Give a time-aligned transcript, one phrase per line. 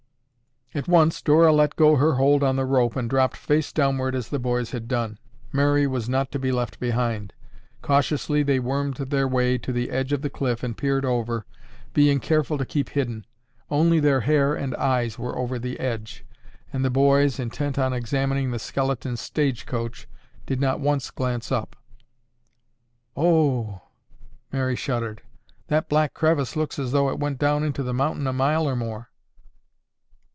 [0.73, 4.29] At once Dora let go her hold on the rope and dropped face downward as
[4.29, 5.17] the boys had done.
[5.51, 7.33] Mary was not to be left behind.
[7.81, 11.45] Cautiously, they wormed their way to the edge of the cliff and peered over,
[11.93, 13.25] being careful to keep hidden.
[13.69, 16.23] Only their hair and eyes were over the edge,
[16.71, 20.07] and the boys, intent on examining the skeleton stage coach,
[20.45, 21.75] did not once glance up.
[23.17, 23.81] "Oh oo!"
[24.53, 25.21] Mary shuddered.
[25.67, 28.77] "That black crevice looks as though it went down into the mountain a mile or
[28.77, 29.09] more."